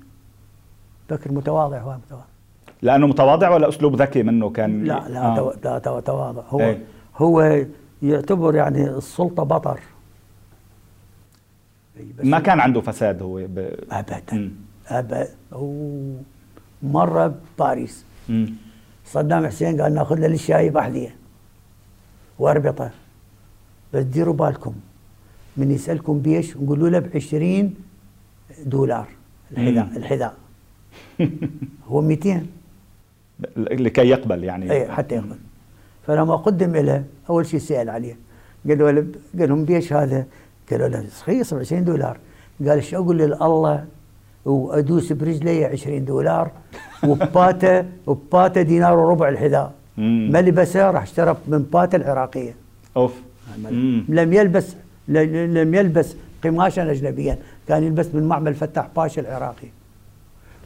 بكر 1.11 1.33
متواضع 1.33 1.79
هو 1.79 1.97
متواضع 2.07 2.25
لأنه 2.83 3.07
متواضع 3.07 3.51
ولا 3.55 3.69
أسلوب 3.69 4.03
ذكي 4.03 4.23
منه 4.23 4.51
كان 4.51 4.85
لا 4.85 5.09
لا 5.09 5.27
آه. 5.39 5.55
لا 5.65 5.79
تو- 5.79 6.01
تواضع 6.01 6.43
هو 6.49 6.61
إيه. 6.61 6.79
هو 7.17 7.65
يعتبر 8.03 8.55
يعني 8.55 8.89
السلطة 8.91 9.43
بطر 9.43 9.81
إي 11.97 12.05
بس 12.19 12.25
ما 12.27 12.39
كان 12.39 12.61
عنده 12.61 12.81
فساد 12.81 13.23
هو 13.23 13.35
ب... 13.37 13.59
ابدا. 13.91 14.51
ابدا. 14.89 15.29
مره 16.83 17.35
بباريس 17.57 18.05
مم. 18.29 18.55
صدام 19.07 19.47
حسين 19.47 19.81
قال 19.81 19.95
ناخذ 19.95 20.17
له 20.19 20.27
للشاي 20.27 20.79
احذيه 20.79 21.17
وأربطه 22.39 22.91
بس 23.97 24.05
ديروا 24.05 24.35
بالكم. 24.35 24.75
من 25.57 25.71
يسألكم 25.71 26.19
بيش 26.19 26.57
نقولوا 26.57 26.89
له 26.89 26.99
ب 26.99 27.11
20 27.15 27.75
دولار. 28.65 29.09
الحذاء. 29.53 29.89
الحذاء. 29.97 30.35
هو 31.89 32.01
200 32.01 32.47
لكي 33.57 34.09
يقبل 34.09 34.45
يعني. 34.45 34.73
اي 34.73 34.89
حتى 34.89 35.15
يقبل. 35.15 35.37
فلما 36.07 36.37
قدم 36.37 36.77
له 36.77 37.05
أول 37.31 37.47
شيء 37.47 37.61
سأل 37.61 37.91
عليه. 37.91 38.17
قالوا 38.69 38.91
له 38.91 39.07
قال 39.39 39.49
لهم 39.49 39.65
بيش 39.65 39.93
هذا؟ 39.93 40.27
قالوا 40.71 40.89
له 40.89 41.05
رخيص 41.23 41.55
ب 41.55 41.59
20 41.59 41.85
دولار. 41.85 42.19
قال 42.61 42.71
إيش 42.71 42.95
أقول 42.95 43.19
لله 43.19 43.85
وأدوس 44.45 45.13
برجلي 45.13 45.65
20 45.65 46.05
دولار. 46.05 46.51
وباتا 47.09 47.87
وباتا 48.07 48.63
دينار 48.63 48.99
وربع 48.99 49.29
الحذاء. 49.29 49.73
ما 49.97 50.43
لبسه 50.43 50.91
راح 50.91 51.03
اشترى 51.03 51.37
من 51.49 51.63
باتا 51.63 51.97
العراقية. 51.97 52.55
أوف. 52.97 53.13
لم 54.09 54.33
يلبس 54.33 54.77
لم 55.09 55.75
يلبس 55.75 56.15
قماشا 56.45 56.91
اجنبيا 56.91 57.39
كان 57.69 57.83
يلبس 57.83 58.07
من 58.15 58.23
معمل 58.23 58.55
فتح 58.55 58.89
باشا 58.97 59.21
العراقي. 59.21 59.69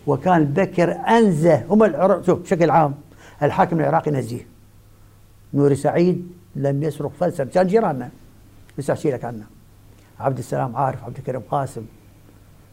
وكان 0.06 0.44
بكر 0.44 0.92
أنزه 0.92 1.64
هم 1.70 1.82
العراق 1.82 2.26
شوف 2.26 2.38
بشكل 2.40 2.70
عام 2.70 2.94
الحاكم 3.42 3.80
العراقي 3.80 4.10
نزيه. 4.10 4.46
نوري 5.54 5.74
سعيد 5.74 6.28
لم 6.56 6.82
يسرق 6.82 7.12
فلسا 7.20 7.44
كان 7.44 7.66
جيراننا 7.66 8.08
بس 8.78 8.90
احكي 8.90 9.10
لك 9.10 9.24
عنه 9.24 9.44
عبد 10.20 10.38
السلام 10.38 10.76
عارف 10.76 11.04
عبد 11.04 11.16
الكريم 11.16 11.40
قاسم 11.40 11.82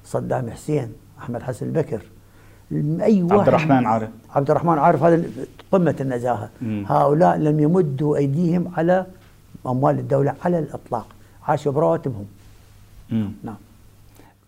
صدام 0.06 0.50
حسين 0.50 0.94
أحمد 1.20 1.44
حسن 1.44 1.66
البكر 1.66 2.02
أي 3.02 3.24
واحد 3.24 3.40
عبد 3.40 3.48
الرحمن 3.48 3.86
عارف. 3.86 4.10
عبد 4.36 4.52
الرحمن 4.52 4.80
عارف 4.80 5.04
هذا 5.04 5.24
قمة 5.72 5.96
النزاهة. 6.02 6.50
مم. 6.62 6.86
هؤلاء 6.88 7.38
لم 7.38 7.60
يمدوا 7.60 8.18
أيديهم 8.18 8.72
على 8.78 9.06
أموال 9.68 10.00
الدولة 10.00 10.34
على 10.46 10.60
الإطلاق. 10.60 11.08
عاشوا 11.48 11.72
برواتبهم 11.72 12.26
مم. 13.10 13.32
نعم. 13.44 13.56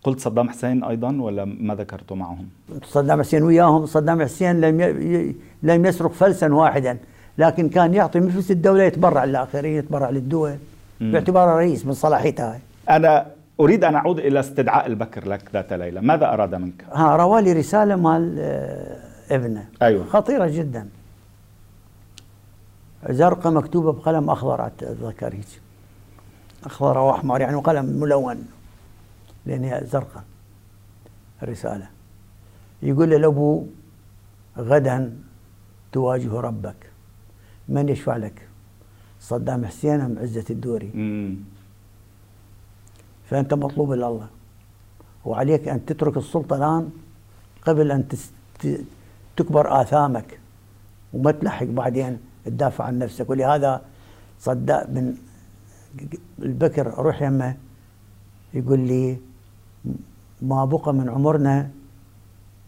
قلت 0.04 0.20
صدام 0.20 0.48
حسين 0.50 0.84
أيضا 0.84 1.16
ولا 1.20 1.44
ما 1.44 1.74
ذكرته 1.74 2.14
معهم؟ 2.14 2.46
صدام 2.84 3.20
حسين 3.22 3.42
وياهم. 3.42 3.86
صدام 3.86 4.22
حسين 4.22 4.60
لم 4.60 4.80
ي... 4.80 5.34
لم 5.62 5.86
يسرق 5.86 6.12
فلسا 6.12 6.54
واحدا 6.54 6.98
لكن 7.38 7.68
كان 7.68 7.94
يعطي 7.94 8.20
من 8.20 8.28
فلوس 8.30 8.50
الدولة 8.50 8.82
يتبرع 8.82 9.24
للآخرين 9.24 9.76
يتبرع 9.76 10.10
للدول 10.10 10.54
مم. 11.00 11.12
باعتباره 11.12 11.50
رئيس 11.56 11.86
من 11.86 11.92
صلاحيته 11.92 12.52
هاي 12.52 12.58
أنا 12.90 13.26
أريد 13.60 13.84
أن 13.84 13.94
أعود 13.94 14.18
إلى 14.18 14.40
استدعاء 14.40 14.86
البكر 14.86 15.28
لك 15.28 15.42
ذات 15.52 15.72
ليلة. 15.72 16.00
ماذا 16.00 16.26
أراد 16.32 16.54
منك؟ 16.54 16.84
ها 16.92 17.16
روالي 17.16 17.52
رسالة 17.52 17.96
مال 17.96 18.36
آه، 18.38 18.96
ابنه. 19.34 19.64
أيوة. 19.82 20.04
خطيرة 20.04 20.46
جدا. 20.46 20.88
زرقاء 23.08 23.52
مكتوبة 23.52 23.92
بقلم 23.92 24.30
أخضر 24.30 24.66
أتذكر 24.66 25.34
هيك. 25.34 25.60
أخضر 26.64 26.98
أو 26.98 27.10
أحمر 27.10 27.40
يعني 27.40 27.56
قلم 27.56 27.84
ملون 27.84 28.48
لأن 29.46 29.64
هي 29.64 29.80
زرقاء. 29.84 30.24
الرسالة. 31.42 31.88
يقول 32.82 33.10
للابو 33.10 33.66
غدا 34.58 35.16
تواجه 35.92 36.40
ربك. 36.40 36.90
من 37.68 37.88
يشفع 37.88 38.16
لك؟ 38.16 38.48
صدام 39.20 39.66
حسين 39.66 40.00
أم 40.00 40.18
عزة 40.18 40.44
الدوري؟ 40.50 40.90
مم. 40.94 41.36
فأنت 43.30 43.54
مطلوب 43.54 43.92
لله 43.92 44.26
وعليك 45.24 45.68
أن 45.68 45.86
تترك 45.86 46.16
السلطة 46.16 46.56
الآن 46.56 46.90
قبل 47.66 47.90
أن 47.90 48.08
تكبر 49.36 49.80
آثامك 49.82 50.40
وما 51.12 51.30
تلحق 51.32 51.64
بعدين 51.66 52.18
تدافع 52.44 52.84
عن 52.84 52.98
نفسك. 52.98 53.30
ولهذا 53.30 53.82
صدق 54.40 54.88
من 54.88 55.14
البكر 56.38 56.98
أروح 56.98 57.22
يمه 57.22 57.56
يقول 58.54 58.80
لي 58.80 59.18
ما 60.42 60.64
بقى 60.64 60.94
من 60.94 61.08
عمرنا 61.08 61.70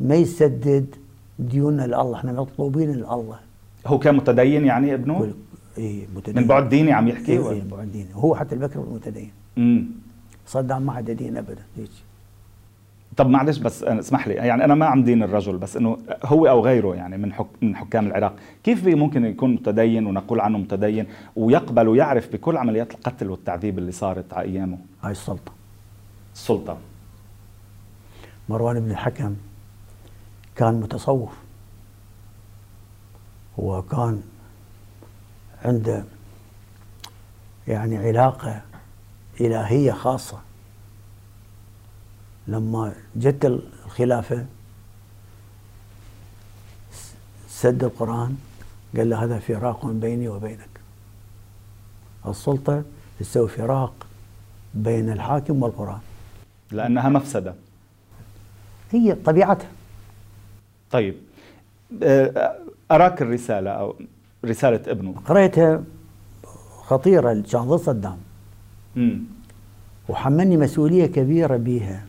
ما 0.00 0.14
يسدد 0.14 0.94
ديوننا 1.38 1.86
لله 1.86 2.14
إحنا 2.14 2.32
مطلوبين 2.32 2.92
لله 2.92 3.38
هو 3.86 3.98
كان 3.98 4.14
متدين 4.16 4.64
يعني 4.64 4.94
ابنه؟ 4.94 5.34
إيه 5.78 6.06
متدين. 6.16 6.42
من 6.42 6.48
بعد 6.48 6.68
ديني 6.68 6.92
عم 6.92 7.08
يحكي؟ 7.08 7.32
إيه, 7.32 7.50
إيه 7.50 7.62
بعد 7.70 7.92
ديني. 7.92 8.08
هو 8.14 8.34
حتى 8.34 8.54
البكر 8.54 8.80
متدين. 8.80 9.30
امم 9.58 9.86
صدام 10.46 10.82
ما 10.82 10.92
حدا 10.92 11.12
دين 11.12 11.36
ابدا. 11.36 11.62
هيك 11.76 11.90
طب 13.16 13.28
معلش 13.28 13.58
بس 13.58 13.82
اسمح 13.82 14.28
لي 14.28 14.34
يعني 14.34 14.64
أنا 14.64 14.74
ما 14.74 14.86
عم 14.86 15.04
دين 15.04 15.22
الرجل 15.22 15.58
بس 15.58 15.76
إنه 15.76 15.98
هو 16.24 16.46
أو 16.46 16.64
غيره 16.64 16.94
يعني 16.94 17.18
من 17.18 17.32
حك 17.32 17.46
من 17.62 17.76
حكام 17.76 18.06
العراق. 18.06 18.36
كيف 18.64 18.86
ممكن 18.86 19.24
يكون 19.24 19.54
متدين 19.54 20.06
ونقول 20.06 20.40
عنه 20.40 20.58
متدين 20.58 21.06
ويقبل 21.36 21.88
ويعرف 21.88 22.32
بكل 22.32 22.56
عمليات 22.56 22.94
القتل 22.94 23.30
والتعذيب 23.30 23.78
اللي 23.78 23.92
صارت 23.92 24.32
على 24.32 24.48
أيامه؟ 24.48 24.78
هاي 25.02 25.12
السلطة. 25.12 25.52
السلطة. 26.34 26.78
مروان 28.48 28.80
بن 28.80 28.90
الحكم 28.90 29.36
كان 30.56 30.80
متصوف. 30.80 31.32
وكان 33.58 34.22
عنده 35.64 36.04
يعني 37.68 37.96
علاقة 37.96 38.62
إلهية 39.40 39.92
خاصة. 39.92 40.38
لما 42.48 42.92
جت 43.16 43.44
الخلافة 43.44 44.46
سد 47.48 47.84
القرآن 47.84 48.36
قال 48.96 49.10
له 49.10 49.24
هذا 49.24 49.38
فراق 49.38 49.86
بيني 49.86 50.28
وبينك. 50.28 50.68
السلطة 52.26 52.82
تسوي 53.20 53.48
فراق 53.48 54.06
بين 54.74 55.12
الحاكم 55.12 55.62
والقرآن. 55.62 56.00
لأنها 56.70 57.08
مفسدة. 57.08 57.54
هي 58.90 59.14
طبيعتها. 59.14 59.68
طيب 60.90 61.14
آه، 62.02 62.58
أراك 62.90 63.22
الرسالة 63.22 63.70
أو 63.70 63.94
رسالة 64.44 64.80
ابنه. 64.86 65.14
قريتها 65.26 65.82
خطيرة 66.82 67.32
ضد 67.32 67.76
صدام. 67.76 68.18
وحملني 70.08 70.56
مسؤولية 70.56 71.06
كبيرة 71.06 71.56
بيها. 71.56 72.04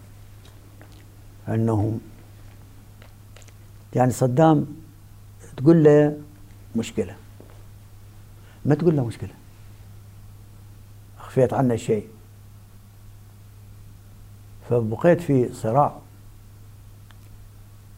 انه 1.50 2.00
يعني 3.95 4.12
صدام 4.12 4.65
تقول 5.57 5.83
له 5.83 6.17
مشكلة. 6.75 7.15
ما 8.65 8.75
تقول 8.75 8.95
له 8.95 9.05
مشكلة. 9.05 9.33
أخفيت 11.20 11.53
عنا 11.53 11.75
شيء. 11.75 12.07
فبقيت 14.70 15.22
في 15.22 15.53
صراع. 15.53 16.00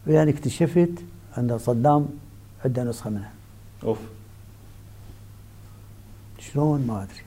يعني 0.06 0.30
اكتشفت 0.30 1.04
أن 1.38 1.58
صدام 1.58 2.08
عنده 2.64 2.84
نسخة 2.84 3.10
منها. 3.10 3.32
أوف. 3.84 3.98
شلون؟ 6.38 6.86
ما 6.86 7.02
أدري. 7.02 7.20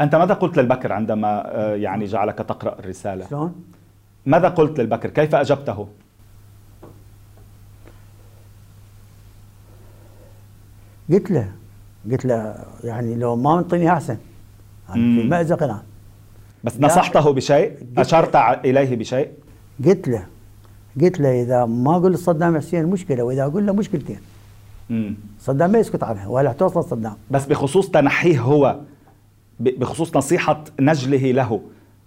أنت 0.00 0.14
ماذا 0.14 0.34
قلت 0.34 0.58
للبكر 0.58 0.92
عندما 0.92 1.56
آه، 1.56 1.74
يعني 1.74 2.04
جعلك 2.04 2.38
تقرأ 2.38 2.78
الرسالة؟ 2.78 3.26
شلون؟ 3.28 3.64
ماذا 4.28 4.48
قلت 4.48 4.80
للبكر؟ 4.80 5.10
كيف 5.10 5.34
أجبته؟ 5.34 5.88
قلت 11.12 11.30
له 11.30 11.52
قلت 12.10 12.24
له 12.24 12.64
يعني 12.84 13.14
لو 13.14 13.36
ما 13.36 13.56
منطيني 13.56 13.92
أحسن. 13.92 14.16
يعني 14.88 15.22
في 15.22 15.28
مأزق 15.28 15.62
الآن. 15.62 15.82
بس 16.64 16.80
نصحته 16.80 17.30
بشيء؟ 17.30 17.72
أشرت 17.98 18.36
إليه 18.36 18.96
بشيء؟ 18.96 19.30
قلت 19.84 20.08
له 20.08 20.26
قلت 21.00 21.20
له 21.20 21.42
إذا 21.42 21.64
ما 21.64 21.96
أقول 21.96 22.18
صدام 22.18 22.56
حسين 22.56 22.86
مشكلة 22.86 23.22
وإذا 23.22 23.42
أقول 23.42 23.66
له 23.66 23.72
مشكلتين. 23.72 24.20
مم. 24.90 25.14
صدام 25.40 25.72
ما 25.72 25.78
يسكت 25.78 26.02
عنها 26.02 26.26
ولا 26.26 26.52
توصل 26.52 26.84
صدام 26.84 27.16
بس 27.30 27.46
بخصوص 27.46 27.90
تنحيه 27.90 28.40
هو 28.40 28.80
بخصوص 29.60 30.16
نصيحة 30.16 30.64
نجله 30.80 31.32
له 31.32 31.60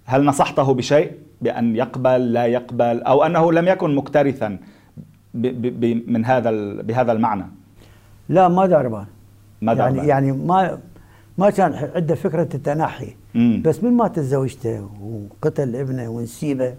هل 0.05 0.25
نصحته 0.25 0.73
بشيء؟ 0.73 1.11
بأن 1.41 1.75
يقبل 1.75 2.33
لا 2.33 2.45
يقبل 2.45 3.01
أو 3.01 3.23
أنه 3.23 3.51
لم 3.51 3.67
يكن 3.67 3.95
مكترثا 3.95 4.57
من 6.13 6.25
هذا 6.25 6.51
بهذا 6.81 7.11
المعنى. 7.11 7.45
لا 8.29 8.47
ما 8.47 8.65
داربان 8.65 9.05
ما 9.61 9.73
يعني 9.73 10.07
يعني 10.07 10.31
ما 10.31 10.79
ما 11.37 11.49
كان 11.49 11.91
عنده 11.95 12.15
فكرة 12.15 12.49
التنحي 12.55 13.15
مم. 13.35 13.61
بس 13.65 13.83
من 13.83 13.93
ما 13.93 14.07
تزوجته 14.07 14.89
وقتل 15.01 15.75
ابنه 15.75 16.09
ونسيبه 16.09 16.75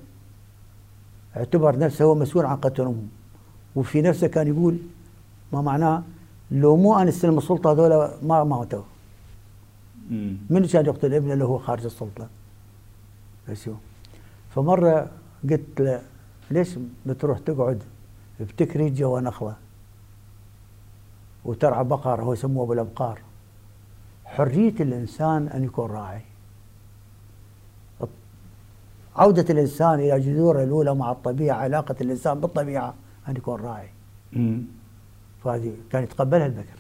اعتبر 1.37 1.79
نفسه 1.79 2.05
هو 2.05 2.15
مسؤول 2.15 2.45
عن 2.45 2.57
قتل 2.57 2.83
أمه. 2.83 3.07
وفي 3.77 4.03
نفسه 4.03 4.27
كان 4.27 4.47
يقول 4.49 4.77
ما 5.53 5.63
معناه؟ 5.63 6.03
لو 6.51 6.77
مو 6.77 6.99
أنا 6.99 7.09
استلم 7.09 7.39
السلطة 7.39 7.73
هذول 7.73 8.11
ما 8.23 8.45
ماتوا. 8.45 8.83
من 10.51 10.67
كان 10.73 10.87
يقتل 10.87 11.15
ابنه 11.15 11.33
اللي 11.33 11.45
هو 11.45 11.59
خارج 11.59 11.85
السلطة؟ 11.85 12.29
بس 13.49 13.71
فمرة 14.55 15.11
قلت 15.51 15.81
له 15.81 16.03
ليش 16.51 16.79
بتروح 17.07 17.39
تقعد 17.39 17.83
بتكري 18.41 18.91
جوا 18.91 19.21
نخلة 19.21 19.57
وترعى 21.45 21.85
بقر 21.85 22.23
هو 22.23 22.33
يسموه 22.33 22.67
بالأبقار 22.67 23.19
حرية 24.25 24.75
الإنسان 24.81 25.49
أن 25.49 25.65
يكون 25.65 25.91
راعي. 25.91 26.21
عودة 29.17 29.47
الإنسان 29.51 29.95
إلى 29.95 30.21
جذوره 30.21 30.63
الأولى 30.63 30.95
مع 30.95 31.13
الطبيعة 31.13 31.57
علاقة 31.57 31.95
الإنسان 32.01 32.41
بالطبيعة 32.41 32.95
أن 33.29 33.37
يكون 33.37 33.61
راعي. 33.61 33.89
فهذه 35.45 35.73
كان 35.91 36.03
يتقبلها 36.03 36.47
البكر. 36.47 36.79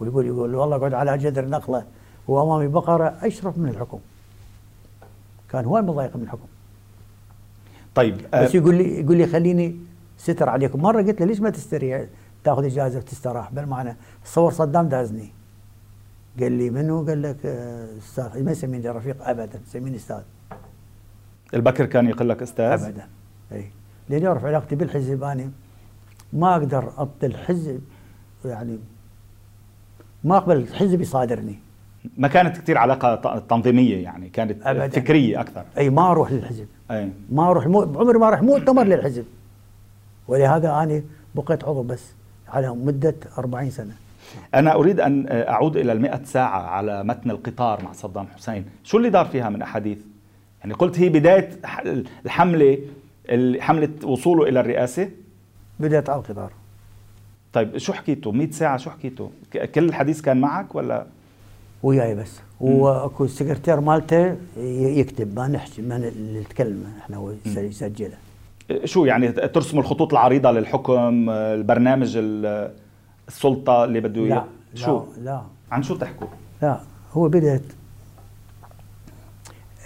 ويقول 0.00 0.26
يقول 0.26 0.54
والله 0.54 0.76
اقعد 0.76 0.94
على 0.94 1.18
جذر 1.18 1.48
نخلة 1.48 1.86
وأمامي 2.28 2.68
بقرة 2.68 3.18
أشرف 3.22 3.58
من 3.58 3.68
الحكم. 3.68 3.98
كان 5.50 5.64
هو 5.64 5.78
المضايق 5.78 6.16
من 6.16 6.22
الحكم. 6.22 6.46
طيب 7.94 8.16
بس 8.16 8.24
آه 8.34 8.56
يقول 8.56 8.74
لي 8.74 9.00
يقول 9.00 9.16
لي 9.16 9.26
خليني 9.26 9.76
ستر 10.18 10.48
عليكم. 10.48 10.82
مرة 10.82 11.02
قلت 11.02 11.20
له 11.20 11.26
ليش 11.26 11.40
ما 11.40 11.50
تستريح 11.50 12.04
تاخذ 12.44 12.64
إجازة 12.64 12.98
وتستراح. 12.98 13.52
بالمعنى 13.52 13.96
تصور 14.24 14.52
صدام 14.52 14.88
دازني. 14.88 15.32
قال 16.40 16.52
لي 16.52 16.70
منو؟ 16.70 17.06
قال 17.06 17.22
لك 17.22 17.36
آه، 17.46 17.98
أستاذ 17.98 18.44
ما 18.44 18.52
يسميني 18.52 18.88
رفيق 18.88 19.28
ابدا 19.28 19.60
يسميني 19.66 19.96
أستاذ. 19.96 20.22
البكر 21.54 21.86
كان 21.86 22.08
يقول 22.08 22.28
لك 22.28 22.42
أستاذ؟ 22.42 22.84
ابدا 22.84 23.06
أي. 23.52 23.70
لأن 24.08 24.22
يعرف 24.22 24.44
علاقتي 24.44 24.76
بالحزب 24.76 25.22
أنا 25.22 25.50
ما 26.32 26.52
أقدر 26.56 26.92
اطل 26.96 27.26
الحزب 27.26 27.80
يعني 28.44 28.78
ما 30.24 30.36
أقبل 30.36 30.56
الحزب 30.56 31.00
يصادرني 31.00 31.58
ما 32.16 32.28
كانت 32.28 32.56
كثير 32.58 32.78
علاقة 32.78 33.38
تنظيمية 33.38 34.04
يعني 34.04 34.28
كانت 34.28 34.66
أبداً. 34.66 34.88
فكرية 34.88 35.40
أكثر. 35.40 35.64
أي 35.78 35.90
ما 35.90 36.10
أروح 36.10 36.32
للحزب. 36.32 36.66
أي. 36.90 37.10
ما 37.32 37.50
أروح 37.50 37.66
مو... 37.66 37.80
عمري 37.80 38.18
ما 38.18 38.28
أروح 38.28 38.42
مؤتمر 38.42 38.84
للحزب. 38.84 39.24
ولهذا 40.28 40.72
أنا 40.72 41.02
بقيت 41.34 41.64
عضو 41.64 41.82
بس 41.82 42.12
على 42.48 42.68
مدة 42.74 43.14
40 43.38 43.70
سنة. 43.70 43.92
أنا 44.54 44.74
أريد 44.74 45.00
أن 45.00 45.26
أعود 45.30 45.76
إلى 45.76 45.92
المئة 45.92 46.24
ساعة 46.24 46.60
على 46.60 47.04
متن 47.04 47.30
القطار 47.30 47.82
مع 47.82 47.92
صدام 47.92 48.26
حسين. 48.36 48.64
شو 48.84 48.96
اللي 48.98 49.10
دار 49.10 49.24
فيها 49.24 49.48
من 49.48 49.62
أحاديث؟ 49.62 49.98
يعني 50.60 50.74
قلت 50.74 51.00
هي 51.00 51.08
بداية 51.08 51.50
الحملة 52.24 52.78
حملة 53.60 53.88
وصوله 54.04 54.48
إلى 54.48 54.60
الرئاسة؟ 54.60 55.10
بداية 55.80 56.04
على 56.08 56.18
القطار. 56.20 56.52
طيب 57.52 57.78
شو 57.78 57.92
حكيتوا؟ 57.92 58.32
100 58.32 58.50
ساعة 58.50 58.76
شو 58.76 58.90
حكيتوا؟ 58.90 59.28
كل 59.74 59.84
الحديث 59.84 60.20
كان 60.20 60.40
معك 60.40 60.74
ولا؟ 60.74 61.06
وياي 61.84 62.14
بس. 62.14 62.40
وأكو 62.60 63.24
السكرتير 63.24 63.80
مالته 63.80 64.36
يكتب 64.56 65.36
ما 65.36 65.48
نحكي 65.48 65.82
ما 65.82 66.12
نتكلم 66.40 66.92
إحنا 67.00 67.34
يسجله. 67.46 68.16
شو 68.84 69.04
يعني 69.04 69.32
ترسموا 69.32 69.82
الخطوط 69.82 70.12
العريضة 70.12 70.50
للحكم 70.50 71.30
البرنامج 71.30 72.18
السلطة 73.28 73.84
اللي 73.84 74.00
بده 74.00 74.20
لا 74.20 74.44
شو؟ 74.74 75.04
لا, 75.16 75.24
لا. 75.24 75.42
عن 75.70 75.82
شو 75.82 75.96
تحكوا؟ 75.96 76.26
لا 76.62 76.80
هو 77.12 77.28
بدات 77.28 77.62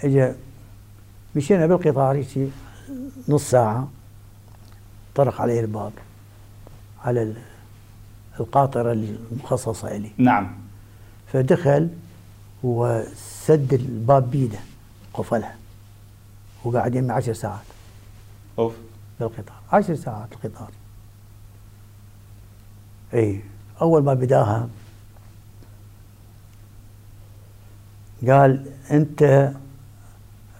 اجى 0.03 0.31
مشينا 1.35 1.67
بالقطار 1.67 2.23
نص 3.29 3.49
ساعة 3.49 3.89
طرق 5.15 5.41
عليه 5.41 5.59
الباب 5.59 5.91
على 7.03 7.33
القاطرة 8.39 8.91
المخصصة 8.91 9.97
لي 9.97 10.11
نعم. 10.17 10.68
فدخل 11.33 11.89
وسد 12.63 13.73
الباب 13.73 14.31
بيده 14.31 14.59
قفلها 15.13 15.57
وقاعدين 16.63 17.11
عشر 17.11 17.33
ساعات. 17.33 17.65
أوف. 18.59 18.73
بالقطار. 19.19 19.61
عشر 19.71 19.95
ساعات 19.95 20.33
القطار. 20.33 20.71
إي 23.13 23.41
أول 23.81 24.03
ما 24.03 24.13
بداها 24.13 24.69
قال 28.27 28.73
أنت 28.91 29.51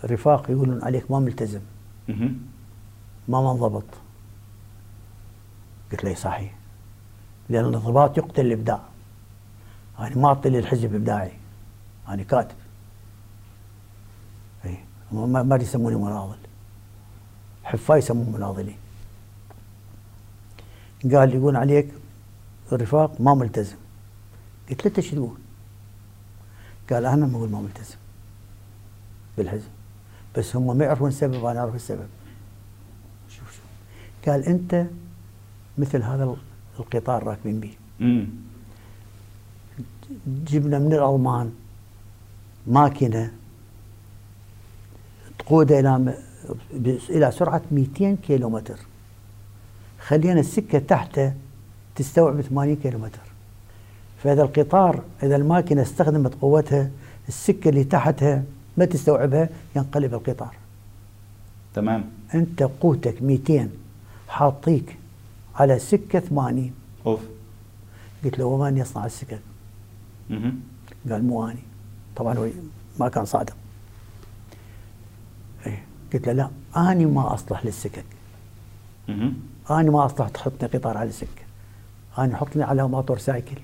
رفاق 0.03 0.51
يقولون 0.51 0.83
عليك 0.83 1.11
ما 1.11 1.19
ملتزم. 1.19 1.61
ما 3.27 3.41
منضبط 3.41 3.83
قلت 5.91 6.03
له 6.03 6.15
صحيح. 6.15 6.55
لأن 7.49 7.65
الانضباط 7.65 8.17
يقتل 8.17 8.45
الإبداع. 8.45 8.88
أنا 9.99 10.17
ما 10.17 10.27
اعطي 10.27 10.49
للحزب 10.49 10.95
إبداعي 10.95 11.31
أنا 12.07 12.23
كاتب. 12.23 12.55
اي 14.65 14.77
ما 15.11 15.55
يسموني 15.61 15.95
مناضل. 15.95 16.37
حفاي 17.63 17.97
يسمون 17.97 18.33
مناضلين. 18.33 18.77
قال 21.13 21.35
يقول 21.35 21.55
عليك 21.55 21.93
الرفاق 22.71 23.21
ما 23.21 23.33
ملتزم. 23.33 23.77
قلت 24.69 24.99
له 24.99 25.03
شو 25.03 25.15
تقول؟ 25.15 25.37
قال 26.89 27.05
أنا 27.05 27.25
ما 27.25 27.37
أقول 27.37 27.49
ما 27.49 27.61
ملتزم 27.61 27.97
بالحزب 29.37 29.69
بس 30.37 30.55
هم 30.55 30.77
ما 30.77 30.85
يعرفون 30.85 31.09
السبب 31.09 31.43
وأنا 31.43 31.59
أعرف 31.59 31.75
السبب. 31.75 32.07
شوف 33.29 33.51
شوف. 33.51 33.61
قال 34.27 34.43
أنت 34.43 34.85
مثل 35.77 36.03
هذا 36.03 36.35
القطار 36.79 37.23
راكبين 37.23 37.59
به 37.59 37.73
جبنا 40.27 40.79
من 40.79 40.93
الألمان 40.93 41.51
ماكينة 42.67 43.31
تقوده 45.39 45.79
إلى 45.79 46.15
إلى 47.09 47.31
سرعة 47.31 47.61
200 47.71 48.15
كيلومتر. 48.15 48.79
خلينا 49.99 50.39
السكة 50.39 50.79
تحته 50.79 51.33
تستوعب 51.95 52.41
80 52.41 52.75
كيلومتر. 52.75 53.19
فإذا 54.23 54.43
القطار 54.43 55.03
إذا 55.23 55.35
الماكينة 55.35 55.81
استخدمت 55.81 56.35
قوتها 56.41 56.89
السكة 57.27 57.69
اللي 57.69 57.83
تحتها 57.83 58.43
ما 58.77 58.85
تستوعبها 58.85 59.49
ينقلب 59.75 60.13
القطار. 60.13 60.55
تمام. 61.73 62.05
أنت 62.33 62.63
قوتك 62.63 63.21
200 63.21 63.69
حاطيك 64.27 64.97
على 65.55 65.79
سكة 65.79 66.19
80 66.19 66.71
أوف. 67.05 67.19
قلت 68.23 68.39
له 68.39 68.45
ومن 68.45 68.77
يصنع 68.77 69.05
السكك؟ 69.05 69.39
قال 71.09 71.23
مو 71.23 71.47
اني 71.47 71.63
طبعا 72.15 72.37
هو 72.37 72.47
ما 72.99 73.09
كان 73.09 73.25
صادق. 73.25 73.55
إيه. 75.65 75.83
قلت 76.13 76.27
له 76.27 76.33
لا 76.33 76.49
اني 76.91 77.05
ما 77.05 77.33
أصلح 77.33 77.65
للسكك. 77.65 78.05
اني 79.71 79.89
ما 79.89 80.05
أصلح 80.05 80.29
تحطني 80.29 80.69
قطار 80.69 80.97
على 80.97 81.09
السكه 81.09 81.43
اني 82.19 82.35
حطني 82.35 82.63
على 82.63 82.87
motorcycle. 82.87 83.61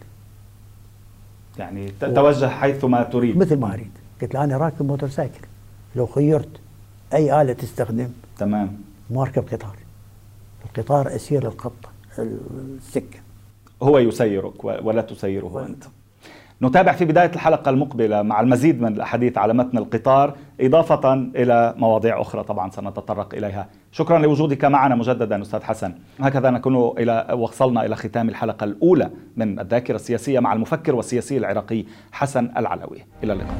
يعني 1.57 1.91
توجه 1.99 2.49
حيث 2.49 2.85
ما 2.85 3.03
تريد. 3.03 3.37
مثل 3.37 3.57
ما 3.57 3.73
أريد. 3.73 3.91
قلت 4.21 4.33
له 4.33 4.43
أنا 4.43 4.57
راكب 4.57 4.85
motorcycle. 4.85 5.47
لو 5.95 6.07
خيرت 6.07 6.59
أي 7.13 7.41
آلة 7.41 7.53
تستخدم 7.53 8.09
تمام. 8.37 8.77
ما 9.09 9.21
أركب 9.21 9.43
قطار. 9.47 9.77
القطار 10.65 11.15
أسير 11.15 11.47
الخط 11.47 11.89
السكة. 12.19 13.19
هو 13.81 13.97
يسيرك 13.97 14.63
ولا 14.63 15.01
تسيره 15.01 15.65
أنت؟ 15.65 15.83
نتابع 16.61 16.91
في 16.91 17.05
بداية 17.05 17.31
الحلقة 17.35 17.69
المقبلة 17.69 18.21
مع 18.21 18.41
المزيد 18.41 18.81
من 18.81 18.93
الأحاديث 18.93 19.37
على 19.37 19.53
متن 19.53 19.77
القطار 19.77 20.33
إضافة 20.61 21.13
إلى 21.13 21.73
مواضيع 21.77 22.21
أخرى 22.21 22.43
طبعا 22.43 22.69
سنتطرق 22.69 23.33
إليها. 23.33 23.67
شكرا 23.91 24.19
لوجودك 24.19 24.65
معنا 24.65 24.95
مجددا 24.95 25.41
أستاذ 25.41 25.63
حسن. 25.63 25.93
هكذا 26.19 26.49
نكون 26.49 26.97
إلى 26.97 27.27
وصلنا 27.33 27.85
إلى 27.85 27.95
ختام 27.95 28.29
الحلقة 28.29 28.63
الأولى 28.63 29.09
من 29.35 29.59
الذاكرة 29.59 29.95
السياسية 29.95 30.39
مع 30.39 30.53
المفكر 30.53 30.95
والسياسي 30.95 31.37
العراقي 31.37 31.85
حسن 32.11 32.51
العلوي. 32.57 33.05
إلى 33.23 33.33
اللقاء. 33.33 33.55